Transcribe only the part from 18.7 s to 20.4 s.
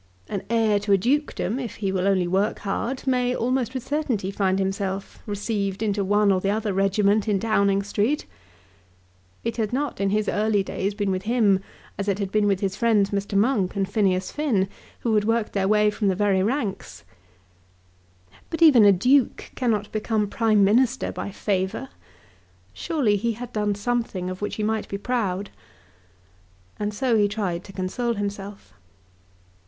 a duke cannot become